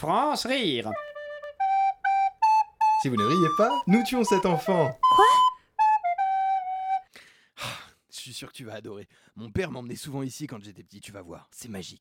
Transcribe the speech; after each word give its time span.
France 0.00 0.46
rire. 0.46 0.90
Si 3.02 3.10
vous 3.10 3.16
ne 3.16 3.24
riez 3.24 3.48
pas, 3.58 3.82
nous 3.86 4.02
tuons 4.02 4.24
cet 4.24 4.46
enfant. 4.46 4.98
Je 8.10 8.16
suis 8.18 8.32
sûr 8.32 8.48
que 8.48 8.56
tu 8.56 8.64
vas 8.64 8.76
adorer. 8.76 9.06
Mon 9.36 9.50
père 9.50 9.70
m'emmenait 9.70 9.96
souvent 9.96 10.22
ici 10.22 10.46
quand 10.46 10.58
j'étais 10.64 10.82
petit, 10.84 11.02
tu 11.02 11.12
vas 11.12 11.20
voir. 11.20 11.48
C'est 11.50 11.68
magique. 11.68 12.00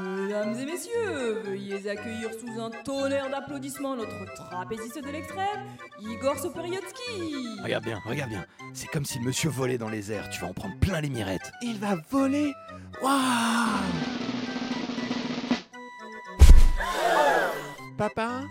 Mesdames 0.00 0.58
et 0.58 0.64
messieurs, 0.64 1.42
veuillez 1.44 1.90
accueillir 1.90 2.30
sous 2.32 2.58
un 2.58 2.70
tonnerre 2.70 3.28
d'applaudissements 3.28 3.96
notre 3.96 4.24
trapéziste 4.34 5.04
de 5.04 5.10
l'extrême, 5.10 5.76
Igor 6.00 6.38
Soperiotski. 6.38 7.60
Regarde 7.62 7.84
bien, 7.84 8.00
regarde 8.06 8.30
bien. 8.30 8.46
C'est 8.72 8.88
comme 8.88 9.04
si 9.04 9.18
le 9.18 9.26
monsieur 9.26 9.50
volait 9.50 9.76
dans 9.76 9.90
les 9.90 10.10
airs. 10.10 10.30
Tu 10.30 10.40
vas 10.40 10.46
en 10.46 10.54
prendre 10.54 10.78
plein 10.78 11.02
les 11.02 11.10
mirettes. 11.10 11.52
Il 11.60 11.78
va 11.78 11.96
voler 12.10 12.54
Waouh 13.02 14.21
Papa 17.96 18.42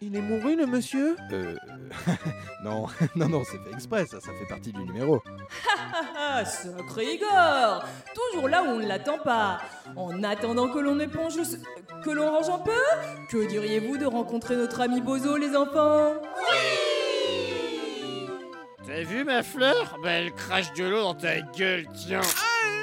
Il 0.00 0.14
est 0.16 0.20
mouru 0.20 0.56
le 0.56 0.66
monsieur 0.66 1.16
Euh. 1.32 1.56
non, 2.64 2.86
non, 3.16 3.28
non, 3.28 3.42
c'est 3.44 3.58
fait 3.58 3.72
exprès, 3.74 4.06
ça, 4.06 4.20
ça 4.20 4.30
fait 4.38 4.46
partie 4.48 4.72
du 4.72 4.80
numéro. 4.84 5.22
Ah, 6.18 6.44
sacré 6.44 7.14
Igor 7.14 7.84
Toujours 8.14 8.48
là 8.48 8.62
où 8.62 8.66
on 8.66 8.78
ne 8.78 8.86
l'attend 8.86 9.18
pas. 9.18 9.60
En 9.96 10.22
attendant 10.22 10.68
que 10.68 10.78
l'on 10.78 10.98
éponge, 11.00 11.34
ce- 11.42 11.56
que 12.04 12.10
l'on 12.10 12.30
range 12.30 12.48
un 12.50 12.58
peu, 12.58 12.72
que 13.30 13.46
diriez-vous 13.48 13.96
de 13.98 14.06
rencontrer 14.06 14.56
notre 14.56 14.80
ami 14.80 15.00
Bozo, 15.00 15.36
les 15.36 15.56
enfants? 15.56 16.14
T'as 18.86 19.02
vu 19.02 19.24
ma 19.24 19.42
fleur? 19.42 19.96
Bah 20.02 20.10
elle 20.12 20.32
crache 20.32 20.72
de 20.74 20.84
l'eau 20.84 21.00
dans 21.02 21.14
ta 21.14 21.40
gueule, 21.40 21.86
tiens. 21.94 22.20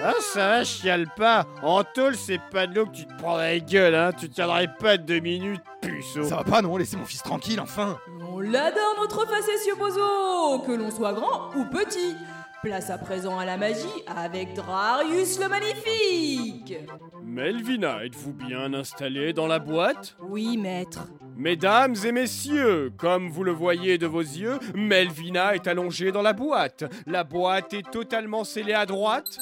Ah 0.06 0.14
ça 0.20 0.48
va, 0.50 0.64
chiale 0.64 1.08
pas. 1.16 1.46
En 1.62 1.84
tôle, 1.84 2.16
c'est 2.16 2.42
pas 2.52 2.68
de 2.68 2.76
l'eau 2.76 2.86
que 2.86 2.92
tu 2.92 3.06
te 3.06 3.14
prends 3.18 3.34
dans 3.34 3.38
la 3.38 3.60
gueule, 3.60 3.96
hein. 3.96 4.12
Tu 4.12 4.30
tiendrais 4.30 4.68
pas 4.80 4.98
deux 4.98 5.20
minutes, 5.20 5.62
puceau. 5.82 6.24
Ça 6.24 6.38
va 6.38 6.44
pas, 6.44 6.62
non? 6.62 6.76
Laissez 6.76 6.98
mon 6.98 7.06
fils 7.06 7.24
tranquille, 7.24 7.60
enfin 7.62 7.98
On 8.30 8.40
l'adore 8.40 8.96
notre 9.00 9.26
facétieux 9.26 9.76
Bozo, 9.80 10.60
que 10.66 10.74
l'on 10.74 10.92
soit 10.92 11.14
grand 11.14 11.56
ou 11.56 11.66
petit. 11.66 12.16
Place 12.62 12.90
à 12.90 12.98
présent 12.98 13.40
à 13.40 13.46
la 13.46 13.58
magie 13.58 14.04
avec 14.08 14.54
Drarius 14.54 15.40
le 15.40 15.50
Magnifique. 15.50 16.76
Melvina, 17.22 18.06
êtes-vous 18.06 18.34
bien 18.34 18.74
installée 18.74 19.34
dans 19.34 19.48
la 19.48 19.60
boîte? 19.60 20.16
Oui, 20.22 20.58
maître. 20.58 21.08
Mesdames 21.36 21.96
et 22.06 22.12
messieurs, 22.12 22.92
comme 22.98 23.30
vous 23.30 23.44
le 23.44 23.52
voyez 23.52 23.98
de 23.98 24.08
vos 24.08 24.22
yeux, 24.22 24.60
Melvina 24.76 25.56
est 25.56 25.68
allongée 25.68 26.12
dans 26.12 26.22
la 26.22 26.34
boîte. 26.34 26.84
La 27.08 27.24
boîte 27.24 27.74
est 27.74 27.90
totalement 27.92 28.44
scellée 28.44 28.74
à 28.74 28.86
droite 28.86 29.38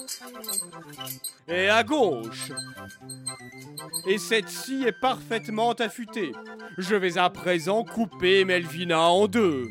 et 1.48 1.70
à 1.70 1.84
gauche. 1.84 2.52
Et 4.08 4.18
cette-ci 4.18 4.84
est 4.86 5.00
parfaitement 5.00 5.74
affûtée. 5.74 6.32
Je 6.78 6.96
vais 6.96 7.18
à 7.18 7.30
présent 7.30 7.84
couper 7.84 8.46
Melvina 8.46 9.02
en 9.02 9.28
deux. 9.28 9.68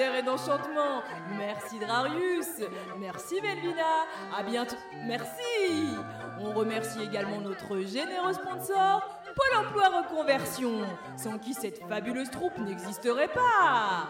Et 0.00 0.22
d'enchantement. 0.22 1.02
Merci 1.36 1.78
Drarius. 1.78 2.62
Merci 2.98 3.40
Melvina. 3.42 4.04
À 4.36 4.42
bientôt. 4.42 4.76
Merci. 5.06 5.96
On 6.40 6.52
remercie 6.52 7.02
également 7.02 7.40
notre 7.40 7.80
généreux 7.80 8.32
sponsor, 8.32 9.02
Pôle 9.34 9.66
emploi 9.66 9.88
reconversion, 10.02 10.80
sans 11.16 11.38
qui 11.38 11.54
cette 11.54 11.78
fabuleuse 11.88 12.30
troupe 12.30 12.58
n'existerait 12.58 13.28
pas. 13.28 14.08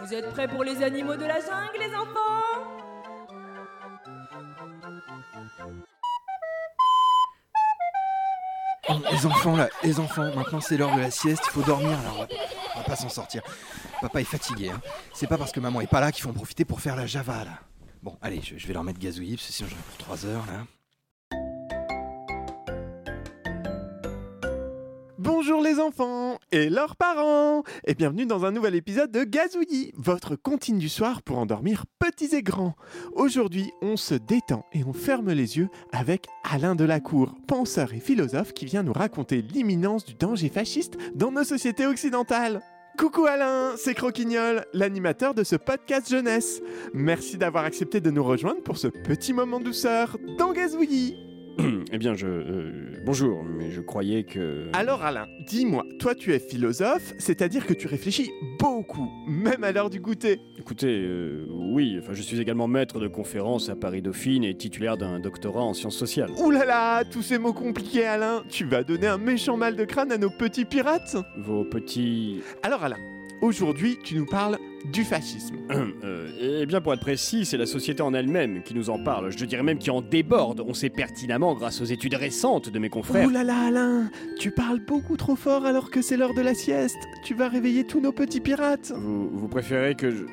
Vous 0.00 0.12
êtes 0.12 0.30
prêts 0.30 0.48
pour 0.48 0.64
les 0.64 0.82
animaux 0.82 1.16
de 1.16 1.24
la 1.24 1.40
jungle, 1.40 1.78
les 1.78 1.94
enfants? 1.94 2.74
Les 9.10 9.26
enfants 9.26 9.56
là, 9.56 9.68
les 9.82 10.00
enfants, 10.00 10.34
maintenant 10.34 10.60
c'est 10.60 10.76
l'heure 10.76 10.94
de 10.94 11.00
la 11.00 11.10
sieste, 11.10 11.42
il 11.46 11.50
faut 11.50 11.62
dormir 11.62 11.98
alors 11.98 12.26
on 12.74 12.78
va, 12.80 12.84
pas 12.84 12.96
s'en 12.96 13.08
sortir. 13.08 13.42
Papa 14.00 14.20
est 14.20 14.24
fatigué, 14.24 14.70
hein. 14.70 14.80
c'est 15.12 15.26
pas 15.26 15.38
parce 15.38 15.52
que 15.52 15.60
maman 15.60 15.80
est 15.80 15.86
pas 15.86 16.00
là 16.00 16.12
qu'il 16.12 16.22
faut 16.22 16.30
en 16.30 16.34
profiter 16.34 16.64
pour 16.64 16.80
faire 16.80 16.96
la 16.96 17.06
java 17.06 17.44
là. 17.44 17.58
Bon, 18.02 18.18
allez, 18.20 18.42
je, 18.42 18.66
vais 18.66 18.74
leur 18.74 18.84
mettre 18.84 18.98
gazouillis, 18.98 19.36
parce 19.36 19.46
que 19.46 19.52
sinon 19.52 19.68
j'en 19.70 19.76
ai 19.76 19.96
pour 19.96 19.96
3 19.98 20.26
heures 20.26 20.44
là. 20.46 20.66
Bonjour 25.46 25.60
les 25.60 25.78
enfants 25.78 26.38
et 26.52 26.70
leurs 26.70 26.96
parents 26.96 27.64
et 27.86 27.94
bienvenue 27.94 28.24
dans 28.24 28.46
un 28.46 28.50
nouvel 28.50 28.74
épisode 28.74 29.10
de 29.10 29.24
Gazouillis, 29.24 29.92
votre 29.94 30.36
comptine 30.36 30.78
du 30.78 30.88
soir 30.88 31.20
pour 31.20 31.36
endormir 31.36 31.84
petits 31.98 32.34
et 32.34 32.42
grands. 32.42 32.74
Aujourd'hui, 33.12 33.70
on 33.82 33.98
se 33.98 34.14
détend 34.14 34.64
et 34.72 34.84
on 34.84 34.94
ferme 34.94 35.32
les 35.32 35.58
yeux 35.58 35.68
avec 35.92 36.28
Alain 36.50 36.74
Delacour, 36.74 37.34
penseur 37.46 37.92
et 37.92 38.00
philosophe 38.00 38.54
qui 38.54 38.64
vient 38.64 38.82
nous 38.82 38.94
raconter 38.94 39.42
l'imminence 39.42 40.06
du 40.06 40.14
danger 40.14 40.48
fasciste 40.48 40.96
dans 41.14 41.30
nos 41.30 41.44
sociétés 41.44 41.84
occidentales. 41.84 42.62
Coucou 42.98 43.26
Alain, 43.26 43.74
c'est 43.76 43.92
Croquignol, 43.92 44.64
l'animateur 44.72 45.34
de 45.34 45.44
ce 45.44 45.56
podcast 45.56 46.08
jeunesse. 46.08 46.62
Merci 46.94 47.36
d'avoir 47.36 47.64
accepté 47.64 48.00
de 48.00 48.10
nous 48.10 48.24
rejoindre 48.24 48.62
pour 48.62 48.78
ce 48.78 48.88
petit 48.88 49.34
moment 49.34 49.60
douceur 49.60 50.16
dans 50.38 50.54
Gazouillis. 50.54 51.33
Eh 51.92 51.98
bien, 51.98 52.14
je... 52.14 52.26
euh, 52.26 52.72
bonjour, 53.04 53.44
mais 53.44 53.70
je 53.70 53.80
croyais 53.80 54.24
que... 54.24 54.66
Alors 54.72 55.02
Alain, 55.04 55.26
dis-moi, 55.46 55.84
toi 56.00 56.14
tu 56.14 56.32
es 56.32 56.38
philosophe, 56.40 57.14
c'est-à-dire 57.18 57.66
que 57.66 57.74
tu 57.74 57.86
réfléchis 57.86 58.30
beaucoup, 58.58 59.08
même 59.28 59.62
à 59.62 59.70
l'heure 59.70 59.90
du 59.90 60.00
goûter. 60.00 60.40
Écoutez, 60.58 61.02
euh, 61.02 61.46
oui, 61.50 61.96
enfin, 62.00 62.12
je 62.12 62.22
suis 62.22 62.40
également 62.40 62.66
maître 62.66 62.98
de 62.98 63.06
conférence 63.06 63.68
à 63.68 63.76
Paris 63.76 64.02
Dauphine 64.02 64.42
et 64.42 64.56
titulaire 64.56 64.96
d'un 64.96 65.20
doctorat 65.20 65.62
en 65.62 65.74
sciences 65.74 65.96
sociales. 65.96 66.30
Ouh 66.38 66.50
là 66.50 66.64
là, 66.64 67.04
tous 67.04 67.22
ces 67.22 67.38
mots 67.38 67.52
compliqués 67.52 68.04
Alain, 68.06 68.42
tu 68.48 68.64
vas 68.64 68.82
donner 68.82 69.06
un 69.06 69.18
méchant 69.18 69.56
mal 69.56 69.76
de 69.76 69.84
crâne 69.84 70.10
à 70.10 70.18
nos 70.18 70.30
petits 70.30 70.64
pirates? 70.64 71.16
Vos 71.38 71.64
petits... 71.64 72.40
Alors 72.64 72.82
Alain, 72.82 72.98
aujourd'hui 73.40 73.98
tu 74.02 74.16
nous 74.16 74.26
parles 74.26 74.58
du 74.92 75.04
fascisme. 75.04 75.56
Euh, 76.04 76.60
eh 76.62 76.66
bien, 76.66 76.82
pour 76.82 76.92
être 76.92 77.00
précis, 77.00 77.46
c'est 77.46 77.56
la 77.56 77.64
société 77.64 78.02
en 78.02 78.12
elle-même 78.12 78.62
qui 78.62 78.74
nous 78.74 78.90
en 78.90 79.02
parle. 79.02 79.30
Je 79.30 79.44
dirais 79.46 79.62
même 79.62 79.78
qui 79.78 79.90
en 79.90 80.02
déborde. 80.02 80.60
On 80.60 80.74
sait 80.74 80.90
pertinemment, 80.90 81.54
grâce 81.54 81.80
aux 81.80 81.86
études 81.86 82.14
récentes 82.14 82.68
de 82.68 82.78
mes 82.78 82.90
confrères. 82.90 83.26
Ouh 83.26 83.30
là 83.30 83.42
là 83.42 83.66
Alain, 83.68 84.10
tu 84.38 84.50
parles 84.50 84.80
beaucoup 84.80 85.16
trop 85.16 85.34
fort 85.34 85.64
alors 85.64 85.90
que 85.90 86.02
c'est 86.02 86.18
l'heure 86.18 86.34
de 86.34 86.42
la 86.42 86.52
sieste. 86.52 86.98
Tu 87.24 87.34
vas 87.34 87.48
réveiller 87.48 87.86
tous 87.86 88.00
nos 88.00 88.12
petits 88.12 88.40
pirates. 88.40 88.92
Vous, 88.94 89.30
vous 89.30 89.48
préférez 89.48 89.94
que 89.94 90.10
je... 90.10 90.24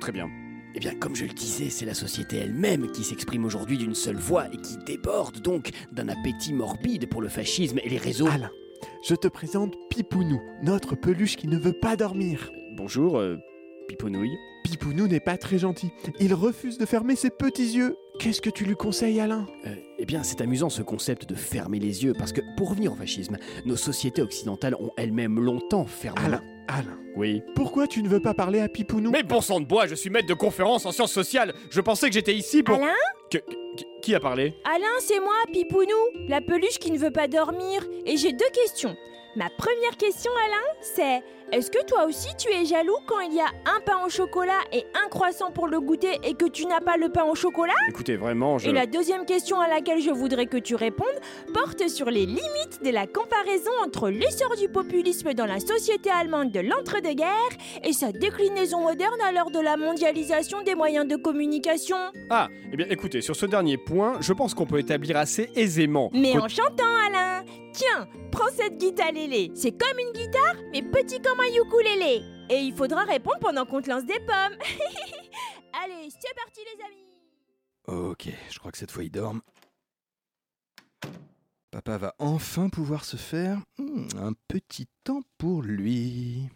Très 0.00 0.12
bien. 0.12 0.28
Eh 0.74 0.80
bien, 0.80 0.94
comme 0.94 1.14
je 1.14 1.24
le 1.24 1.32
disais, 1.32 1.70
c'est 1.70 1.86
la 1.86 1.94
société 1.94 2.36
elle-même 2.36 2.90
qui 2.90 3.04
s'exprime 3.04 3.44
aujourd'hui 3.44 3.78
d'une 3.78 3.94
seule 3.94 4.16
voix 4.16 4.46
et 4.52 4.56
qui 4.58 4.76
déborde 4.84 5.40
donc 5.40 5.70
d'un 5.92 6.08
appétit 6.08 6.52
morbide 6.52 7.08
pour 7.08 7.22
le 7.22 7.28
fascisme 7.28 7.78
et 7.82 7.88
les 7.88 7.98
réseaux. 7.98 8.26
Alain, 8.26 8.50
je 9.02 9.14
te 9.14 9.28
présente 9.28 9.74
Pipounou, 9.88 10.42
notre 10.62 10.96
peluche 10.96 11.36
qui 11.36 11.48
ne 11.48 11.56
veut 11.56 11.72
pas 11.72 11.96
dormir. 11.96 12.50
Bonjour, 12.76 13.18
euh, 13.18 13.36
Piponouille. 13.88 14.36
Pipounou 14.64 15.06
n'est 15.06 15.20
pas 15.20 15.36
très 15.36 15.58
gentil. 15.58 15.90
Il 16.20 16.32
refuse 16.34 16.78
de 16.78 16.86
fermer 16.86 17.16
ses 17.16 17.30
petits 17.30 17.72
yeux. 17.76 17.96
Qu'est-ce 18.18 18.40
que 18.40 18.50
tu 18.50 18.64
lui 18.64 18.74
conseilles, 18.76 19.20
Alain? 19.20 19.46
Euh, 19.66 19.74
eh 19.98 20.06
bien, 20.06 20.22
c'est 20.22 20.40
amusant 20.40 20.70
ce 20.70 20.82
concept 20.82 21.28
de 21.28 21.34
fermer 21.34 21.78
les 21.78 22.04
yeux, 22.04 22.12
parce 22.16 22.32
que 22.32 22.40
pour 22.56 22.70
revenir 22.70 22.92
au 22.92 22.96
fascisme, 22.96 23.36
nos 23.66 23.76
sociétés 23.76 24.22
occidentales 24.22 24.74
ont 24.76 24.90
elles-mêmes 24.96 25.38
longtemps 25.38 25.84
fermé. 25.84 26.20
Alain, 26.24 26.42
Alain, 26.68 26.98
Oui. 27.16 27.42
pourquoi 27.54 27.86
tu 27.86 28.02
ne 28.02 28.08
veux 28.08 28.20
pas 28.20 28.32
parler 28.32 28.60
à 28.60 28.68
Pipounou 28.68 29.10
Mais 29.10 29.22
bon 29.22 29.40
sang 29.40 29.60
de 29.60 29.66
bois, 29.66 29.86
je 29.86 29.94
suis 29.94 30.10
maître 30.10 30.28
de 30.28 30.34
conférence 30.34 30.86
en 30.86 30.92
sciences 30.92 31.12
sociales. 31.12 31.52
Je 31.70 31.80
pensais 31.80 32.08
que 32.08 32.14
j'étais 32.14 32.34
ici 32.34 32.62
pour... 32.62 32.76
Alain? 32.76 32.86
Que- 33.30 33.38
que- 33.38 33.84
qui 34.00 34.14
a 34.14 34.20
parlé? 34.20 34.54
Alain, 34.64 34.86
c'est 35.00 35.20
moi, 35.20 35.34
Pipounou, 35.52 36.26
la 36.28 36.40
peluche 36.40 36.78
qui 36.78 36.90
ne 36.92 36.98
veut 36.98 37.10
pas 37.10 37.26
dormir. 37.28 37.82
Et 38.06 38.16
j'ai 38.16 38.32
deux 38.32 38.50
questions. 38.52 38.94
Ma 39.36 39.50
première 39.50 39.96
question, 39.98 40.30
Alain, 40.46 40.78
c'est 40.80 41.24
est-ce 41.50 41.68
que 41.68 41.84
toi 41.86 42.04
aussi 42.06 42.28
tu 42.38 42.52
es 42.52 42.64
jaloux 42.64 42.98
quand 43.04 43.18
il 43.18 43.34
y 43.34 43.40
a 43.40 43.48
un 43.66 43.80
pain 43.84 43.98
au 44.06 44.08
chocolat 44.08 44.60
et 44.72 44.84
un 44.94 45.08
croissant 45.08 45.50
pour 45.50 45.66
le 45.66 45.80
goûter 45.80 46.20
et 46.22 46.34
que 46.34 46.44
tu 46.44 46.66
n'as 46.66 46.80
pas 46.80 46.96
le 46.96 47.08
pain 47.08 47.24
au 47.24 47.34
chocolat? 47.34 47.74
Écoutez, 47.88 48.14
vraiment, 48.14 48.58
je... 48.58 48.68
Et 48.68 48.72
la 48.72 48.86
deuxième 48.86 49.26
question 49.26 49.58
à 49.58 49.66
laquelle 49.66 50.00
je 50.00 50.12
voudrais 50.12 50.46
que 50.46 50.56
tu 50.56 50.76
répondes 50.76 51.18
porte 51.52 51.88
sur 51.88 52.10
les 52.10 52.26
limites 52.26 52.80
de 52.84 52.90
la 52.90 53.08
comparaison 53.08 53.72
entre 53.84 54.08
l'essor 54.08 54.54
du 54.56 54.68
populisme 54.68 55.34
dans 55.34 55.46
la 55.46 55.58
société 55.58 56.10
allemande 56.10 56.52
de 56.52 56.60
l'entre-deux-guerres 56.60 57.58
et 57.82 57.92
sa 57.92 58.12
déclinaison 58.12 58.82
moderne 58.82 59.20
à 59.26 59.32
l'heure 59.32 59.50
de 59.50 59.60
la 59.60 59.76
mondialisation 59.76 60.62
des 60.62 60.76
moyens 60.76 61.08
de 61.08 61.16
communication. 61.16 61.96
Ah, 62.30 62.48
eh 62.72 62.76
bien 62.76 62.86
écoutez, 62.88 63.20
sur 63.20 63.34
ce 63.34 63.46
dernier 63.46 63.78
point, 63.78 64.20
je 64.20 64.32
pense 64.32 64.54
qu'on 64.54 64.66
peut 64.66 64.78
établir 64.78 65.16
assez 65.16 65.50
aisément... 65.56 66.10
Mais 66.12 66.38
en 66.38 66.46
chantant, 66.46 66.84
Alain 67.08 67.44
Tiens, 67.74 68.08
prends 68.30 68.50
cette 68.56 68.78
guitare 68.78 69.10
lélé. 69.10 69.50
C'est 69.56 69.72
comme 69.76 69.98
une 69.98 70.12
guitare, 70.12 70.54
mais 70.70 70.80
petit 70.80 71.20
comme 71.20 71.40
un 71.40 71.60
ukulélé. 71.60 72.22
Et 72.48 72.60
il 72.60 72.72
faudra 72.74 73.02
répondre 73.02 73.40
pendant 73.40 73.66
qu'on 73.66 73.82
te 73.82 73.90
lance 73.90 74.04
des 74.06 74.20
pommes. 74.20 74.56
Allez, 75.82 76.08
c'est 76.08 76.34
parti 76.36 76.60
les 76.64 76.84
amis 76.84 77.04
Ok, 77.86 78.28
je 78.50 78.58
crois 78.60 78.70
que 78.70 78.78
cette 78.78 78.92
fois 78.92 79.02
ils 79.02 79.10
dorment. 79.10 79.40
Papa 81.72 81.98
va 81.98 82.14
enfin 82.20 82.68
pouvoir 82.68 83.04
se 83.04 83.16
faire 83.16 83.58
hmm, 83.78 84.06
un 84.18 84.32
petit 84.46 84.86
temps 85.02 85.22
pour 85.36 85.62
lui. 85.62 86.48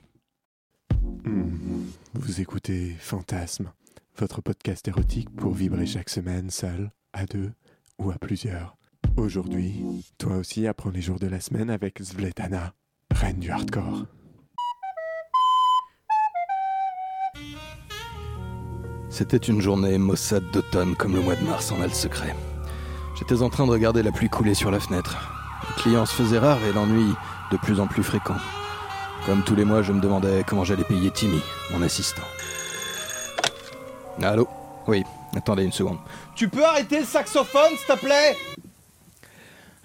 Hmm, 1.24 1.88
Vous 2.14 2.40
écoutez 2.40 2.94
Fantasme, 3.00 3.72
votre 4.16 4.40
podcast 4.40 4.86
érotique 4.86 5.34
pour 5.34 5.52
vibrer 5.52 5.86
chaque 5.86 6.10
semaine 6.10 6.50
seul, 6.50 6.92
à 7.12 7.26
deux 7.26 7.52
ou 7.98 8.12
à 8.12 8.18
plusieurs. 8.18 8.77
Aujourd'hui, 9.18 9.84
toi 10.16 10.36
aussi 10.36 10.68
apprends 10.68 10.90
les 10.90 11.00
jours 11.00 11.18
de 11.18 11.26
la 11.26 11.40
semaine 11.40 11.70
avec 11.70 11.98
Svletana, 12.00 12.72
reine 13.10 13.40
du 13.40 13.50
hardcore. 13.50 14.06
C'était 19.10 19.36
une 19.36 19.60
journée 19.60 19.98
maussade 19.98 20.48
d'automne 20.52 20.94
comme 20.94 21.16
le 21.16 21.20
mois 21.20 21.34
de 21.34 21.44
mars 21.44 21.72
en 21.72 21.80
a 21.80 21.88
le 21.88 21.92
secret. 21.92 22.32
J'étais 23.18 23.42
en 23.42 23.50
train 23.50 23.66
de 23.66 23.72
regarder 23.72 24.04
la 24.04 24.12
pluie 24.12 24.28
couler 24.28 24.54
sur 24.54 24.70
la 24.70 24.78
fenêtre. 24.78 25.18
Les 25.68 25.82
clients 25.82 26.06
se 26.06 26.14
faisaient 26.14 26.38
rares 26.38 26.64
et 26.64 26.72
l'ennui 26.72 27.12
de 27.50 27.56
plus 27.56 27.80
en 27.80 27.88
plus 27.88 28.04
fréquent. 28.04 28.36
Comme 29.26 29.42
tous 29.42 29.56
les 29.56 29.64
mois, 29.64 29.82
je 29.82 29.92
me 29.92 30.00
demandais 30.00 30.44
comment 30.46 30.62
j'allais 30.62 30.84
payer 30.84 31.10
Timmy, 31.10 31.42
mon 31.72 31.82
assistant. 31.82 32.22
Allô? 34.22 34.48
Oui, 34.86 35.02
attendez 35.34 35.64
une 35.64 35.72
seconde. 35.72 35.98
Tu 36.36 36.48
peux 36.48 36.64
arrêter 36.64 37.00
le 37.00 37.04
saxophone, 37.04 37.76
s'il 37.76 37.96
te 37.96 38.00
plaît? 38.00 38.36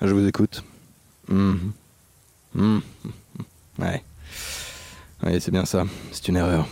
Je 0.01 0.13
vous 0.13 0.27
écoute. 0.27 0.63
Mhm. 1.29 1.71
Mhm. 2.55 2.81
Ouais. 3.79 4.03
Oui, 5.23 5.39
c'est 5.39 5.51
bien 5.51 5.65
ça. 5.65 5.85
C'est 6.11 6.27
une 6.27 6.37
erreur. 6.37 6.67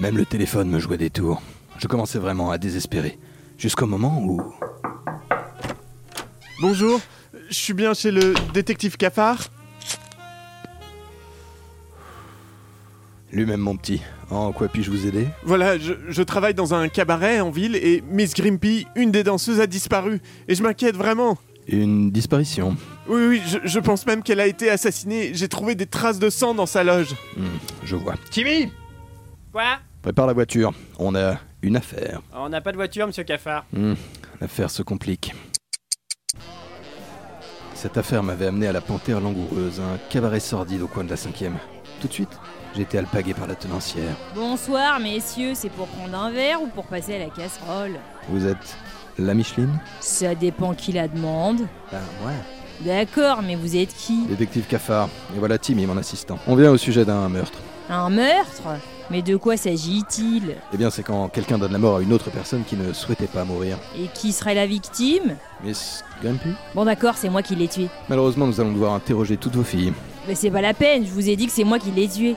Même 0.00 0.16
le 0.16 0.26
téléphone 0.26 0.68
me 0.68 0.78
jouait 0.78 0.98
des 0.98 1.10
tours. 1.10 1.40
Je 1.78 1.86
commençais 1.86 2.18
vraiment 2.18 2.50
à 2.50 2.58
désespérer. 2.58 3.18
Jusqu'au 3.58 3.86
moment 3.86 4.20
où... 4.20 4.42
Bonjour, 6.60 7.00
je 7.48 7.54
suis 7.54 7.72
bien 7.72 7.94
chez 7.94 8.10
le 8.10 8.34
détective 8.52 8.96
Cafard 8.96 9.48
Lui-même 13.32 13.60
mon 13.60 13.76
petit. 13.76 14.00
En 14.30 14.52
quoi 14.52 14.68
puis-je 14.68 14.90
vous 14.90 15.06
aider? 15.06 15.26
Voilà, 15.42 15.76
je, 15.78 15.94
je 16.08 16.22
travaille 16.22 16.54
dans 16.54 16.72
un 16.74 16.88
cabaret 16.88 17.40
en 17.40 17.50
ville 17.50 17.74
et 17.74 18.02
Miss 18.08 18.32
Grimpy, 18.34 18.86
une 18.94 19.10
des 19.10 19.24
danseuses, 19.24 19.60
a 19.60 19.66
disparu. 19.66 20.20
Et 20.46 20.54
je 20.54 20.62
m'inquiète 20.62 20.96
vraiment. 20.96 21.36
Une 21.66 22.10
disparition. 22.10 22.76
Oui, 23.08 23.22
oui, 23.28 23.42
je, 23.46 23.58
je 23.64 23.80
pense 23.80 24.06
même 24.06 24.22
qu'elle 24.22 24.40
a 24.40 24.46
été 24.46 24.68
assassinée. 24.70 25.30
J'ai 25.34 25.48
trouvé 25.48 25.74
des 25.74 25.86
traces 25.86 26.18
de 26.18 26.28
sang 26.30 26.54
dans 26.54 26.66
sa 26.66 26.84
loge. 26.84 27.14
Hmm, 27.36 27.46
je 27.84 27.96
vois. 27.96 28.14
Timmy 28.30 28.70
Quoi? 29.52 29.78
Prépare 30.02 30.26
la 30.26 30.32
voiture. 30.34 30.72
On 30.98 31.14
a 31.14 31.36
une 31.62 31.76
affaire. 31.76 32.20
On 32.34 32.48
n'a 32.50 32.60
pas 32.60 32.72
de 32.72 32.76
voiture, 32.76 33.06
monsieur 33.06 33.24
Cafard. 33.24 33.64
Hmm, 33.72 33.94
L'affaire 34.40 34.70
se 34.70 34.82
complique. 34.82 35.32
Cette 37.74 37.96
affaire 37.98 38.22
m'avait 38.22 38.46
amené 38.46 38.66
à 38.66 38.72
la 38.72 38.80
Panthère 38.80 39.20
Langoureuse, 39.20 39.80
un 39.80 39.98
cabaret 40.10 40.40
sordide 40.40 40.82
au 40.82 40.86
coin 40.86 41.04
de 41.04 41.10
la 41.10 41.16
cinquième. 41.16 41.56
Tout 42.00 42.08
de 42.08 42.12
suite, 42.12 42.30
j'ai 42.74 42.82
été 42.82 42.98
alpagué 42.98 43.34
par 43.34 43.46
la 43.46 43.54
tenancière. 43.54 44.14
Bonsoir, 44.34 44.98
messieurs, 45.00 45.52
c'est 45.54 45.70
pour 45.70 45.86
prendre 45.88 46.16
un 46.18 46.30
verre 46.30 46.62
ou 46.62 46.66
pour 46.68 46.84
passer 46.86 47.14
à 47.14 47.18
la 47.18 47.30
casserole? 47.30 47.92
Vous 48.28 48.46
êtes 48.46 48.76
la 49.18 49.34
Micheline 49.34 49.78
Ça 50.00 50.34
dépend 50.34 50.74
qui 50.74 50.92
la 50.92 51.08
demande. 51.08 51.62
Ben 51.92 52.00
ouais. 52.26 52.32
D'accord, 52.84 53.42
mais 53.42 53.54
vous 53.54 53.76
êtes 53.76 53.94
qui 53.94 54.26
Détective 54.26 54.66
Cafard. 54.66 55.08
Et 55.34 55.38
voilà 55.38 55.58
Timmy, 55.58 55.86
mon 55.86 55.96
assistant. 55.96 56.38
On 56.46 56.56
vient 56.56 56.72
au 56.72 56.76
sujet 56.76 57.04
d'un 57.04 57.28
meurtre. 57.28 57.58
Un 57.88 58.10
meurtre? 58.10 58.62
Mais 59.10 59.20
de 59.20 59.36
quoi 59.36 59.56
s'agit-il? 59.56 60.56
Eh 60.72 60.76
bien, 60.76 60.88
c'est 60.88 61.02
quand 61.02 61.28
quelqu'un 61.28 61.58
donne 61.58 61.72
la 61.72 61.78
mort 61.78 61.98
à 61.98 62.02
une 62.02 62.12
autre 62.12 62.30
personne 62.30 62.64
qui 62.64 62.74
ne 62.74 62.92
souhaitait 62.94 63.26
pas 63.26 63.44
mourir. 63.44 63.76
Et 63.98 64.08
qui 64.14 64.32
serait 64.32 64.54
la 64.54 64.66
victime? 64.66 65.36
Miss 65.62 66.02
Grumpy? 66.22 66.48
Bon 66.74 66.86
d'accord, 66.86 67.14
c'est 67.16 67.28
moi 67.28 67.42
qui 67.42 67.54
l'ai 67.54 67.68
tué. 67.68 67.88
Malheureusement, 68.08 68.46
nous 68.46 68.60
allons 68.60 68.72
devoir 68.72 68.94
interroger 68.94 69.36
toutes 69.36 69.54
vos 69.56 69.62
filles. 69.62 69.92
Mais 70.26 70.34
c'est 70.34 70.50
pas 70.50 70.62
la 70.62 70.72
peine, 70.72 71.04
je 71.04 71.10
vous 71.10 71.28
ai 71.28 71.36
dit 71.36 71.46
que 71.46 71.52
c'est 71.52 71.64
moi 71.64 71.78
qui 71.78 71.90
l'ai 71.90 72.08
tué. 72.08 72.34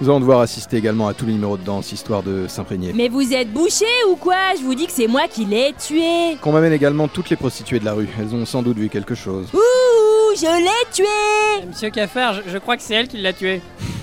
Nous 0.00 0.08
allons 0.08 0.20
devoir 0.20 0.40
assister 0.40 0.76
également 0.76 1.08
à 1.08 1.14
tous 1.14 1.26
les 1.26 1.32
numéros 1.32 1.56
de 1.56 1.64
danse, 1.64 1.90
histoire 1.90 2.22
de 2.22 2.46
s'imprégner. 2.46 2.92
Mais 2.92 3.08
vous 3.08 3.32
êtes 3.32 3.52
bouché 3.52 3.84
ou 4.10 4.14
quoi? 4.14 4.54
Je 4.56 4.62
vous 4.62 4.76
dis 4.76 4.86
que 4.86 4.92
c'est 4.92 5.08
moi 5.08 5.22
qui 5.28 5.44
l'ai 5.44 5.74
tué. 5.74 6.36
Qu'on 6.40 6.52
m'amène 6.52 6.72
également 6.72 7.08
toutes 7.08 7.30
les 7.30 7.36
prostituées 7.36 7.80
de 7.80 7.84
la 7.84 7.94
rue. 7.94 8.08
Elles 8.20 8.32
ont 8.32 8.46
sans 8.46 8.62
doute 8.62 8.76
vu 8.78 8.88
quelque 8.88 9.16
chose. 9.16 9.48
Ouh, 9.52 10.36
je 10.36 10.62
l'ai 10.62 10.92
tué 10.92 11.66
Monsieur 11.66 11.90
Cafard, 11.90 12.34
je, 12.34 12.42
je 12.50 12.58
crois 12.58 12.76
que 12.76 12.82
c'est 12.82 12.94
elle 12.94 13.08
qui 13.08 13.16
l'a 13.20 13.32
tué. 13.32 13.60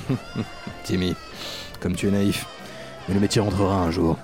Timmy, 0.83 1.15
comme 1.79 1.95
tu 1.95 2.09
es 2.09 2.11
naïf. 2.11 2.45
Mais 3.07 3.13
le 3.13 3.21
métier 3.21 3.39
rentrera 3.39 3.75
un 3.77 3.91
jour. 3.91 4.17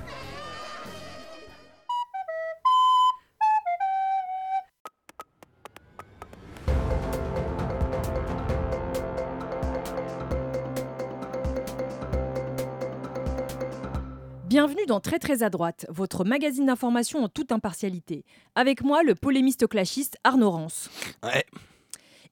Bienvenue 14.51 14.85
dans 14.85 14.99
Très 14.99 15.17
Très 15.17 15.43
à 15.43 15.49
droite, 15.49 15.85
votre 15.87 16.25
magazine 16.25 16.65
d'information 16.65 17.23
en 17.23 17.29
toute 17.29 17.53
impartialité. 17.53 18.25
Avec 18.53 18.83
moi, 18.83 19.01
le 19.01 19.15
polémiste 19.15 19.65
clashiste 19.65 20.17
Arnaud 20.25 20.49
Rance. 20.51 20.89
Ouais. 21.23 21.45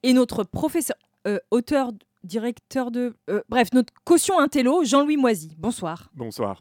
Et 0.02 0.12
notre 0.12 0.44
professeur, 0.44 0.98
euh, 1.26 1.38
auteur, 1.50 1.92
directeur 2.22 2.90
de. 2.90 3.14
euh, 3.30 3.40
bref, 3.48 3.68
notre 3.72 3.94
caution 4.04 4.38
intello, 4.38 4.84
Jean-Louis 4.84 5.16
Moisy. 5.16 5.56
Bonsoir. 5.56 6.10
Bonsoir. 6.14 6.60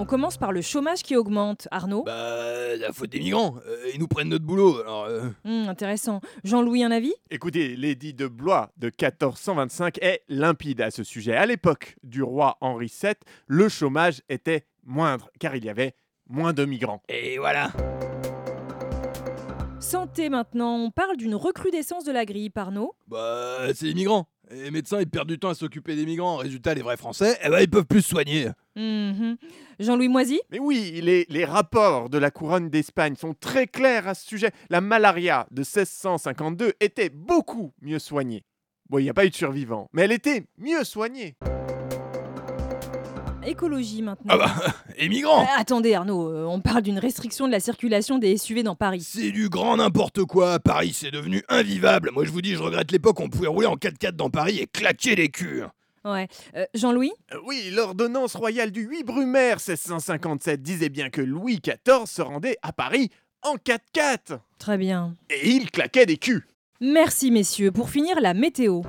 On 0.00 0.04
commence 0.04 0.36
par 0.36 0.52
le 0.52 0.60
chômage 0.62 1.02
qui 1.02 1.16
augmente. 1.16 1.66
Arnaud 1.72 2.04
Bah, 2.04 2.76
la 2.76 2.92
faute 2.92 3.10
des 3.10 3.18
migrants. 3.18 3.56
Euh, 3.66 3.90
ils 3.92 3.98
nous 3.98 4.06
prennent 4.06 4.28
notre 4.28 4.44
boulot, 4.44 4.80
alors. 4.80 5.04
euh, 5.06 5.22
Hmm, 5.44 5.68
Intéressant. 5.68 6.20
Jean-Louis, 6.44 6.84
un 6.84 6.92
avis? 6.92 7.12
Écoutez, 7.30 7.74
l'édit 7.74 8.14
de 8.14 8.28
Blois 8.28 8.70
de 8.76 8.86
1425 8.86 9.98
est 10.00 10.22
limpide 10.28 10.80
à 10.82 10.92
ce 10.92 11.02
sujet. 11.02 11.34
À 11.34 11.46
l'époque 11.46 11.96
du 12.04 12.22
roi 12.22 12.58
Henri 12.60 12.86
VII, 13.02 13.14
le 13.48 13.68
chômage 13.68 14.22
était 14.28 14.66
moindre, 14.84 15.30
car 15.40 15.56
il 15.56 15.64
y 15.64 15.68
avait 15.68 15.94
moins 16.28 16.52
de 16.52 16.64
migrants. 16.64 17.02
Et 17.08 17.38
voilà. 17.38 17.72
Santé 19.80 20.28
maintenant. 20.28 20.76
On 20.76 20.90
parle 20.90 21.16
d'une 21.16 21.34
recrudescence 21.34 22.04
de 22.04 22.12
la 22.12 22.24
grippe, 22.24 22.56
Arnaud. 22.56 22.94
Bah, 23.08 23.58
c'est 23.74 23.86
les 23.86 23.94
migrants. 23.94 24.28
Les 24.50 24.70
médecins, 24.70 25.00
ils 25.00 25.08
perdent 25.08 25.28
du 25.28 25.38
temps 25.38 25.50
à 25.50 25.54
s'occuper 25.54 25.94
des 25.94 26.06
migrants. 26.06 26.36
Résultat, 26.36 26.74
les 26.74 26.82
vrais 26.82 26.96
Français, 26.96 27.38
eh 27.44 27.48
ben, 27.48 27.60
ils 27.60 27.68
peuvent 27.68 27.84
plus 27.84 28.02
se 28.02 28.10
soigner. 28.10 28.48
Mhm. 28.76 29.36
Jean-Louis 29.78 30.08
Moisy? 30.08 30.40
Mais 30.50 30.58
oui, 30.58 31.00
les, 31.02 31.26
les 31.28 31.44
rapports 31.44 32.08
de 32.08 32.18
la 32.18 32.30
couronne 32.30 32.70
d'Espagne 32.70 33.16
sont 33.16 33.34
très 33.34 33.66
clairs 33.66 34.08
à 34.08 34.14
ce 34.14 34.26
sujet. 34.26 34.50
La 34.70 34.80
malaria 34.80 35.46
de 35.50 35.60
1652 35.60 36.72
était 36.80 37.10
beaucoup 37.10 37.72
mieux 37.82 37.98
soignée. 37.98 38.44
Bon, 38.88 38.98
il 38.98 39.02
n'y 39.02 39.10
a 39.10 39.14
pas 39.14 39.26
eu 39.26 39.30
de 39.30 39.34
survivants, 39.34 39.88
mais 39.92 40.02
elle 40.02 40.12
était 40.12 40.44
mieux 40.56 40.84
soignée. 40.84 41.36
Écologie 43.48 44.02
maintenant. 44.02 44.26
Ah 44.28 44.36
bah, 44.36 44.54
les 44.98 45.08
migrants 45.08 45.42
Euh, 45.42 45.46
attendez 45.56 45.94
Arnaud, 45.94 46.28
euh, 46.30 46.44
on 46.44 46.60
parle 46.60 46.82
d'une 46.82 46.98
restriction 46.98 47.46
de 47.46 47.52
la 47.52 47.60
circulation 47.60 48.18
des 48.18 48.36
SUV 48.36 48.62
dans 48.62 48.74
Paris. 48.76 49.00
C'est 49.08 49.30
du 49.30 49.48
grand 49.48 49.78
n'importe 49.78 50.24
quoi. 50.24 50.58
Paris, 50.58 50.92
c'est 50.94 51.10
devenu 51.10 51.42
invivable. 51.48 52.10
Moi, 52.12 52.24
je 52.24 52.30
vous 52.30 52.42
dis, 52.42 52.52
je 52.54 52.62
regrette 52.62 52.92
l'époque 52.92 53.18
où 53.20 53.22
on 53.22 53.28
pouvait 53.30 53.48
rouler 53.48 53.66
en 53.66 53.76
4x4 53.76 54.12
dans 54.12 54.28
Paris 54.30 54.58
et 54.58 54.66
claquer 54.66 55.14
les 55.16 55.30
culs. 55.30 55.66
Ouais. 56.04 56.28
Euh, 56.56 56.64
Jean-Louis 56.74 57.12
Euh, 57.32 57.38
Oui, 57.46 57.70
l'ordonnance 57.72 58.34
royale 58.36 58.70
du 58.70 58.82
8 58.82 59.04
Brumaire 59.04 59.56
1657 59.56 60.62
disait 60.62 60.88
bien 60.90 61.08
que 61.10 61.20
Louis 61.22 61.58
XIV 61.60 62.04
se 62.06 62.20
rendait 62.22 62.56
à 62.62 62.72
Paris 62.72 63.10
en 63.42 63.56
4x4. 63.56 64.38
Très 64.58 64.76
bien. 64.76 65.16
Et 65.30 65.50
il 65.50 65.70
claquait 65.70 66.06
des 66.06 66.18
culs. 66.18 66.46
Merci 66.80 67.30
messieurs. 67.30 67.72
Pour 67.72 67.88
finir, 67.90 68.20
la 68.20 68.34
météo. 68.34 68.82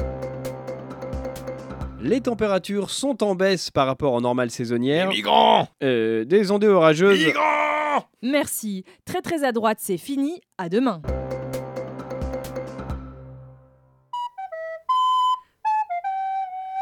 Les 2.01 2.21
températures 2.21 2.89
sont 2.89 3.23
en 3.23 3.35
baisse 3.35 3.71
par 3.71 3.85
rapport 3.85 4.13
aux 4.13 4.21
normales 4.21 4.47
Les 4.47 4.53
saisonnières. 4.53 5.09
migrants 5.09 5.67
Euh, 5.83 6.23
des 6.23 6.51
ondées 6.51 6.67
orageuses. 6.67 7.19
Migrants 7.25 8.05
Merci. 8.21 8.85
Très 9.05 9.21
très 9.21 9.43
à 9.43 9.51
droite, 9.51 9.79
c'est 9.81 9.97
fini. 9.97 10.39
À 10.57 10.69
demain. 10.69 11.01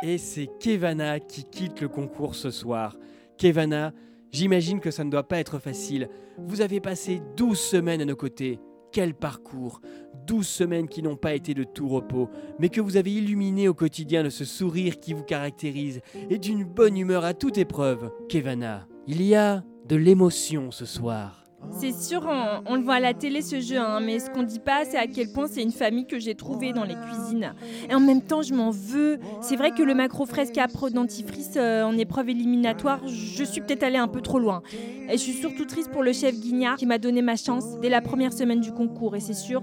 Et 0.04 0.18
c'est 0.18 0.48
Kevana 0.60 1.20
qui 1.20 1.44
quitte 1.44 1.82
le 1.82 1.88
concours 1.90 2.36
ce 2.36 2.52
soir. 2.52 2.96
Kevana, 3.38 3.94
j'imagine 4.32 4.80
que 4.80 4.92
ça 4.92 5.04
ne 5.04 5.10
doit 5.10 5.28
pas 5.28 5.40
être 5.40 5.58
facile. 5.60 6.10
Vous 6.38 6.62
avez 6.62 6.80
passé 6.80 7.22
12 7.36 7.60
semaines 7.60 8.02
à 8.02 8.06
nos 8.06 8.16
côtés. 8.16 8.60
Quel 8.98 9.14
parcours 9.14 9.80
12 10.26 10.48
semaines 10.48 10.88
qui 10.88 11.04
n'ont 11.04 11.18
pas 11.18 11.36
été 11.36 11.54
de 11.54 11.64
tout 11.64 11.88
repos, 11.88 12.32
mais 12.58 12.70
que 12.70 12.82
vous 12.82 12.98
avez 12.98 13.14
illuminé 13.14 13.68
au 13.68 13.76
quotidien 13.76 14.24
de 14.24 14.32
ce 14.32 14.44
sourire 14.44 15.00
qui 15.00 15.14
vous 15.14 15.22
caractérise 15.22 16.02
et 16.32 16.40
d'une 16.40 16.64
bonne 16.64 16.98
humeur 16.98 17.24
à 17.24 17.36
toute 17.36 17.60
épreuve. 17.60 18.10
Kevana, 18.28 18.88
il 19.06 19.22
y 19.22 19.36
a 19.36 19.64
de 19.88 19.96
l'émotion 19.96 20.72
ce 20.72 20.86
soir. 20.86 21.47
C'est 21.72 21.94
sûr, 21.94 22.26
on, 22.66 22.76
le 22.76 22.82
voit 22.82 22.96
à 22.96 23.00
la 23.00 23.14
télé 23.14 23.42
ce 23.42 23.60
jeu, 23.60 23.78
hein, 23.78 24.00
mais 24.00 24.20
ce 24.20 24.30
qu'on 24.30 24.44
dit 24.44 24.60
pas, 24.60 24.86
c'est 24.86 24.98
à 24.98 25.08
quel 25.08 25.32
point 25.32 25.48
c'est 25.48 25.62
une 25.62 25.72
famille 25.72 26.06
que 26.06 26.18
j'ai 26.18 26.34
trouvée 26.34 26.72
dans 26.72 26.84
les 26.84 26.96
cuisines. 26.96 27.54
Et 27.90 27.94
en 27.94 28.00
même 28.00 28.22
temps, 28.22 28.42
je 28.42 28.54
m'en 28.54 28.72
veux. 28.72 29.20
C'est 29.42 29.56
vrai 29.56 29.72
que 29.72 29.84
le 29.84 29.94
macro 29.94 30.26
fresque 30.26 30.58
à 30.58 30.68
pro 30.68 30.90
dentifrice 30.90 31.54
euh, 31.58 31.84
en 31.84 31.98
épreuve 31.98 32.30
éliminatoire, 32.30 33.00
je 33.08 33.44
suis 33.44 33.62
peut-être 33.62 33.84
allée 33.84 33.98
un 33.98 34.08
peu 34.08 34.22
trop 34.22 34.40
loin. 34.40 34.62
Et 35.10 35.14
je 35.14 35.18
suis 35.18 35.34
surtout 35.34 35.66
triste 35.66 35.92
pour 35.92 36.04
le 36.04 36.14
chef 36.14 36.40
Guignard 36.40 36.78
qui 36.78 36.86
m'a 36.86 36.98
donné 37.00 37.22
ma 37.22 37.36
chance 37.36 37.80
dès 37.80 37.90
la 37.90 38.02
première 38.02 38.34
semaine 38.34 38.62
du 38.62 38.72
concours. 38.72 39.16
Et 39.16 39.20
c'est 39.20 39.34
sûr, 39.34 39.62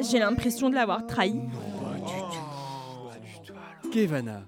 j'ai 0.00 0.18
l'impression 0.18 0.70
de 0.70 0.74
l'avoir 0.74 1.06
trahi. 1.06 1.40
Kevana, 3.92 4.42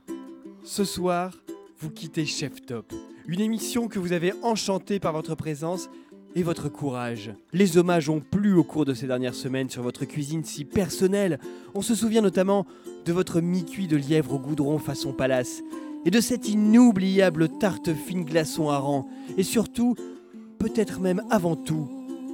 ce 0.64 0.84
soir, 0.84 1.32
vous 1.78 1.90
quittez 1.90 2.26
Chef 2.26 2.60
Top, 2.62 2.92
une 3.26 3.40
émission 3.40 3.88
que 3.88 3.98
vous 3.98 4.12
avez 4.12 4.32
enchantée 4.42 5.00
par 5.00 5.12
votre 5.12 5.34
présence 5.34 5.88
et 6.38 6.44
votre 6.44 6.68
courage. 6.68 7.32
Les 7.52 7.78
hommages 7.78 8.08
ont 8.08 8.20
plu 8.20 8.54
au 8.54 8.62
cours 8.62 8.84
de 8.84 8.94
ces 8.94 9.08
dernières 9.08 9.34
semaines 9.34 9.68
sur 9.68 9.82
votre 9.82 10.04
cuisine 10.04 10.44
si 10.44 10.64
personnelle. 10.64 11.40
On 11.74 11.82
se 11.82 11.96
souvient 11.96 12.22
notamment 12.22 12.64
de 13.04 13.12
votre 13.12 13.40
mi-cuit 13.40 13.88
de 13.88 13.96
lièvre 13.96 14.34
au 14.34 14.38
goudron 14.38 14.78
façon 14.78 15.12
palace 15.12 15.62
et 16.04 16.10
de 16.10 16.20
cette 16.20 16.48
inoubliable 16.48 17.48
tarte 17.58 17.92
fine 17.92 18.24
glaçon 18.24 18.70
hareng 18.70 19.06
et 19.36 19.42
surtout, 19.42 19.96
peut-être 20.60 21.00
même 21.00 21.22
avant 21.28 21.56
tout, 21.56 21.88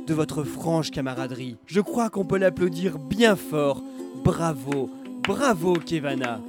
de 0.06 0.12
votre 0.12 0.44
franche 0.44 0.90
camaraderie. 0.90 1.56
Je 1.64 1.80
crois 1.80 2.10
qu'on 2.10 2.26
peut 2.26 2.36
l'applaudir 2.36 2.98
bien 2.98 3.36
fort. 3.36 3.82
Bravo, 4.22 4.90
bravo 5.22 5.74
Kevana. 5.74 6.40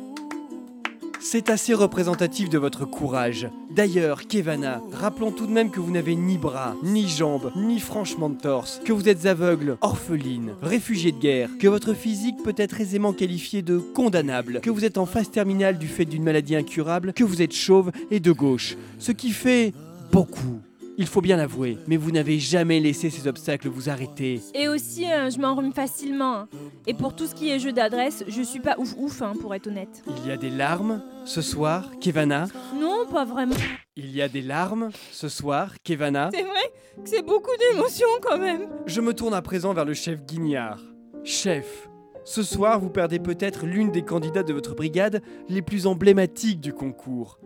C'est 1.27 1.49
assez 1.49 1.73
représentatif 1.73 2.51
de 2.51 2.59
votre 2.59 2.85
courage. 2.85 3.49
D'ailleurs, 3.71 4.27
Kevana, 4.27 4.79
rappelons 4.93 5.31
tout 5.31 5.47
de 5.47 5.51
même 5.51 5.71
que 5.71 5.79
vous 5.79 5.89
n'avez 5.89 6.15
ni 6.15 6.37
bras, 6.37 6.75
ni 6.83 7.09
jambes, 7.09 7.51
ni 7.55 7.79
franchement 7.79 8.29
de 8.29 8.37
torse, 8.37 8.79
que 8.85 8.93
vous 8.93 9.09
êtes 9.09 9.25
aveugle, 9.25 9.79
orpheline, 9.81 10.51
réfugié 10.61 11.11
de 11.11 11.17
guerre, 11.17 11.49
que 11.59 11.67
votre 11.67 11.95
physique 11.95 12.35
peut 12.43 12.53
être 12.57 12.79
aisément 12.79 13.11
qualifié 13.11 13.63
de 13.63 13.79
condamnable, 13.79 14.61
que 14.61 14.69
vous 14.69 14.85
êtes 14.85 14.99
en 14.99 15.07
phase 15.07 15.31
terminale 15.31 15.79
du 15.79 15.87
fait 15.87 16.05
d'une 16.05 16.21
maladie 16.21 16.55
incurable, 16.55 17.11
que 17.11 17.23
vous 17.23 17.41
êtes 17.41 17.55
chauve 17.55 17.91
et 18.11 18.19
de 18.19 18.31
gauche. 18.31 18.77
Ce 18.99 19.11
qui 19.11 19.31
fait 19.31 19.73
beaucoup. 20.11 20.61
Il 20.97 21.07
faut 21.07 21.19
bien 21.19 21.35
l'avouer, 21.35 21.77
mais 21.87 21.97
vous 21.97 22.11
n'avez 22.11 22.39
jamais 22.39 22.79
laissé 22.79 23.09
ces 23.09 23.27
obstacles 23.27 23.67
vous 23.67 23.89
arrêter. 23.89 24.39
Et 24.53 24.69
aussi, 24.69 25.05
euh, 25.11 25.29
je 25.29 25.39
m'en 25.39 25.53
remets 25.53 25.71
facilement. 25.71 26.35
hein. 26.35 26.47
Et 26.87 26.93
pour 26.93 27.13
tout 27.13 27.25
ce 27.27 27.35
qui 27.35 27.49
est 27.49 27.59
jeu 27.59 27.73
d'adresse, 27.73 28.23
je 28.29 28.41
suis 28.41 28.61
pas 28.61 28.75
ouf 28.77 28.95
ouf, 28.97 29.21
hein, 29.21 29.33
pour 29.41 29.53
être 29.53 29.67
honnête. 29.67 30.03
Il 30.07 30.27
y 30.27 30.31
a 30.31 30.37
des 30.37 30.49
larmes 30.49 31.03
ce 31.25 31.41
soir, 31.41 31.91
Kevana? 31.99 32.47
Non, 32.79 33.05
pas 33.11 33.25
vraiment. 33.25 33.55
Il 33.97 34.09
y 34.15 34.21
a 34.21 34.29
des 34.29 34.41
larmes 34.41 34.89
ce 35.11 35.27
soir, 35.27 35.73
Kevana? 35.83 36.29
C'est 36.33 36.43
vrai 36.43 36.71
que 37.03 37.09
c'est 37.09 37.25
beaucoup 37.25 37.51
d'émotions 37.59 38.07
quand 38.21 38.37
même. 38.37 38.69
Je 38.85 39.01
me 39.01 39.13
tourne 39.13 39.33
à 39.33 39.41
présent 39.41 39.73
vers 39.73 39.85
le 39.85 39.93
chef 39.93 40.23
Guignard. 40.25 40.79
Chef, 41.25 41.89
ce 42.23 42.41
soir 42.41 42.79
vous 42.79 42.89
perdez 42.89 43.19
peut-être 43.19 43.65
l'une 43.65 43.91
des 43.91 44.03
candidates 44.03 44.47
de 44.47 44.53
votre 44.53 44.75
brigade 44.75 45.21
les 45.49 45.61
plus 45.61 45.87
emblématiques 45.87 46.61
du 46.61 46.71
concours. 46.71 47.39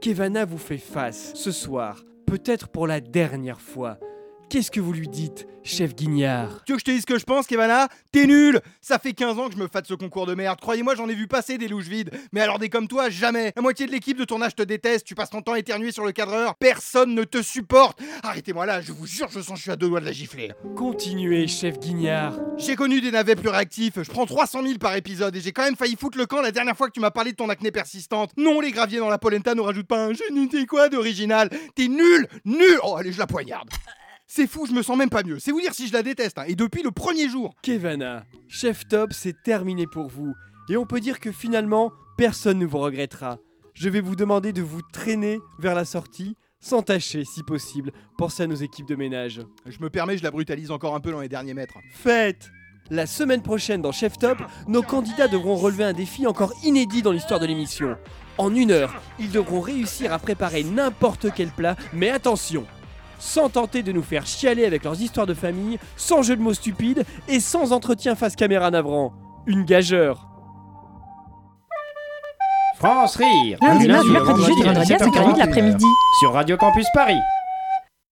Kevana 0.00 0.44
vous 0.46 0.58
fait 0.58 0.78
face 0.78 1.32
ce 1.34 1.50
soir, 1.50 2.02
peut-être 2.26 2.68
pour 2.68 2.86
la 2.86 3.00
dernière 3.00 3.60
fois. 3.60 3.98
Qu'est-ce 4.50 4.70
que 4.70 4.80
vous 4.80 4.92
lui 4.92 5.08
dites, 5.08 5.48
chef 5.64 5.96
Guignard? 5.96 6.62
Tu 6.64 6.72
veux 6.72 6.76
que 6.76 6.80
je 6.80 6.84
te 6.84 6.90
dise 6.92 7.00
ce 7.00 7.06
que 7.06 7.18
je 7.18 7.24
pense, 7.24 7.46
Kevana? 7.46 7.88
T'es 8.12 8.26
nul 8.26 8.60
Ça 8.80 9.00
fait 9.00 9.12
15 9.12 9.38
ans 9.38 9.48
que 9.48 9.54
je 9.54 9.58
me 9.58 9.66
fâte 9.66 9.86
ce 9.86 9.94
concours 9.94 10.26
de 10.26 10.34
merde. 10.34 10.60
Croyez-moi, 10.60 10.94
j'en 10.94 11.08
ai 11.08 11.14
vu 11.14 11.26
passer 11.26 11.58
des 11.58 11.66
louches 11.66 11.88
vides. 11.88 12.10
Mais 12.32 12.40
alors 12.40 12.60
des 12.60 12.68
comme 12.68 12.86
toi, 12.86 13.10
jamais. 13.10 13.52
La 13.56 13.62
moitié 13.62 13.86
de 13.86 13.90
l'équipe 13.90 14.16
de 14.16 14.24
tournage 14.24 14.54
te 14.54 14.62
déteste. 14.62 15.06
Tu 15.06 15.16
passes 15.16 15.30
ton 15.30 15.42
temps 15.42 15.56
éternué 15.56 15.90
sur 15.90 16.04
le 16.04 16.12
cadreur. 16.12 16.54
Personne 16.54 17.14
ne 17.14 17.24
te 17.24 17.42
supporte. 17.42 18.00
Arrêtez-moi 18.22 18.64
là, 18.64 18.80
je 18.80 18.92
vous 18.92 19.06
jure, 19.06 19.28
je 19.28 19.40
sens 19.40 19.52
que 19.52 19.56
je 19.56 19.62
suis 19.62 19.70
à 19.72 19.76
deux 19.76 19.88
doigts 19.88 20.00
de 20.00 20.04
la 20.06 20.12
gifler. 20.12 20.52
Continuez, 20.76 21.48
chef 21.48 21.80
Guignard. 21.80 22.34
J'ai 22.56 22.76
connu 22.76 23.00
des 23.00 23.10
navets 23.10 23.34
plus 23.34 23.48
réactifs. 23.48 23.94
Je 24.00 24.10
prends 24.10 24.26
300 24.26 24.62
000 24.62 24.78
par 24.78 24.94
épisode 24.94 25.34
et 25.34 25.40
j'ai 25.40 25.52
quand 25.52 25.64
même 25.64 25.76
failli 25.76 25.96
foutre 25.96 26.18
le 26.18 26.26
camp 26.26 26.42
la 26.42 26.52
dernière 26.52 26.76
fois 26.76 26.86
que 26.86 26.92
tu 26.92 27.00
m'as 27.00 27.10
parlé 27.10 27.32
de 27.32 27.36
ton 27.36 27.48
acné 27.48 27.72
persistante. 27.72 28.30
Non, 28.36 28.60
les 28.60 28.70
graviers 28.70 28.98
dans 29.00 29.10
la 29.10 29.18
polenta 29.18 29.54
ne 29.56 29.60
rajoutent 29.62 29.88
pas 29.88 30.04
un 30.04 30.12
je 30.12 30.32
ne 30.32 30.48
sais 30.48 30.66
quoi 30.66 30.88
d'original. 30.88 31.50
T'es 31.74 31.88
nul, 31.88 32.28
nul. 32.44 32.78
Oh, 32.84 32.94
allez, 32.96 33.12
je 33.12 33.18
la 33.18 33.26
poignarde. 33.26 33.68
C'est 34.36 34.48
fou, 34.48 34.66
je 34.66 34.72
me 34.72 34.82
sens 34.82 34.98
même 34.98 35.10
pas 35.10 35.22
mieux. 35.22 35.38
C'est 35.38 35.52
vous 35.52 35.60
dire 35.60 35.72
si 35.72 35.86
je 35.86 35.92
la 35.92 36.02
déteste. 36.02 36.40
hein. 36.40 36.44
Et 36.48 36.56
depuis 36.56 36.82
le 36.82 36.90
premier 36.90 37.28
jour. 37.28 37.54
Kevana, 37.62 38.24
chef 38.48 38.84
top, 38.88 39.12
c'est 39.12 39.44
terminé 39.44 39.86
pour 39.86 40.08
vous. 40.08 40.34
Et 40.68 40.76
on 40.76 40.86
peut 40.86 40.98
dire 40.98 41.20
que 41.20 41.30
finalement, 41.30 41.92
personne 42.18 42.58
ne 42.58 42.66
vous 42.66 42.78
regrettera. 42.78 43.38
Je 43.74 43.88
vais 43.88 44.00
vous 44.00 44.16
demander 44.16 44.52
de 44.52 44.60
vous 44.60 44.82
traîner 44.92 45.38
vers 45.60 45.76
la 45.76 45.84
sortie, 45.84 46.36
sans 46.58 46.82
tâcher 46.82 47.24
si 47.24 47.44
possible. 47.44 47.92
Pensez 48.18 48.42
à 48.42 48.48
nos 48.48 48.56
équipes 48.56 48.88
de 48.88 48.96
ménage. 48.96 49.40
Je 49.66 49.78
me 49.78 49.88
permets, 49.88 50.18
je 50.18 50.24
la 50.24 50.32
brutalise 50.32 50.72
encore 50.72 50.96
un 50.96 51.00
peu 51.00 51.12
dans 51.12 51.20
les 51.20 51.28
derniers 51.28 51.54
mètres. 51.54 51.78
Faites 51.92 52.50
La 52.90 53.06
semaine 53.06 53.40
prochaine 53.40 53.82
dans 53.82 53.92
Chef 53.92 54.18
Top, 54.18 54.38
nos 54.66 54.82
candidats 54.82 55.28
devront 55.28 55.54
relever 55.54 55.84
un 55.84 55.92
défi 55.92 56.26
encore 56.26 56.52
inédit 56.64 57.02
dans 57.02 57.12
l'histoire 57.12 57.38
de 57.38 57.46
l'émission. 57.46 57.96
En 58.36 58.52
une 58.52 58.72
heure, 58.72 59.00
ils 59.20 59.30
devront 59.30 59.60
réussir 59.60 60.12
à 60.12 60.18
préparer 60.18 60.64
n'importe 60.64 61.28
quel 61.36 61.50
plat, 61.50 61.76
mais 61.92 62.10
attention 62.10 62.66
sans 63.24 63.48
tenter 63.48 63.82
de 63.82 63.90
nous 63.90 64.02
faire 64.02 64.26
chialer 64.26 64.66
avec 64.66 64.84
leurs 64.84 65.00
histoires 65.00 65.26
de 65.26 65.34
famille, 65.34 65.78
sans 65.96 66.22
jeu 66.22 66.36
de 66.36 66.42
mots 66.42 66.54
stupides 66.54 67.04
et 67.26 67.40
sans 67.40 67.72
entretien 67.72 68.14
face 68.14 68.36
caméra 68.36 68.70
navrant. 68.70 69.12
Une 69.46 69.64
gageure. 69.64 70.28
France 72.76 73.16
Rire 73.16 73.58
Lundi, 73.62 73.88
mardi, 73.88 74.10
mercredi, 74.10 74.42
jeudi, 74.44 74.62
vendredi 74.62 74.92
à 74.92 74.98
5h30 74.98 75.34
de 75.34 75.38
l'après-midi. 75.38 75.86
Sur 76.20 76.32
Radio 76.32 76.56
Campus 76.56 76.86
Paris 76.92 77.18